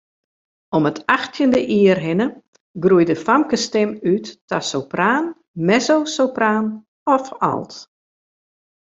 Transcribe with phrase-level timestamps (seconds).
[0.75, 2.27] Om it achttjinde jier hinne
[2.83, 5.25] groeit de famkesstim út ta sopraan,
[5.67, 6.65] mezzosopraan
[7.15, 7.73] of alt.